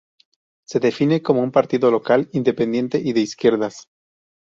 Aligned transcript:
Se 0.65 0.79
define 0.79 1.21
como 1.21 1.41
un 1.43 1.51
partido 1.51 1.91
local 1.91 2.27
independiente 2.31 2.97
y 2.99 3.13
de 3.13 3.19
izquierdas. 3.21 3.87